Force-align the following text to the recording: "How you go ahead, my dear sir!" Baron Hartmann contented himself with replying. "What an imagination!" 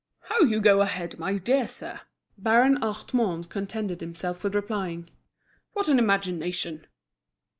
"How 0.21 0.39
you 0.39 0.59
go 0.59 0.81
ahead, 0.81 1.19
my 1.19 1.37
dear 1.37 1.67
sir!" 1.67 2.01
Baron 2.35 2.77
Hartmann 2.77 3.43
contented 3.43 4.01
himself 4.01 4.43
with 4.43 4.55
replying. 4.55 5.11
"What 5.73 5.89
an 5.89 5.99
imagination!" 5.99 6.87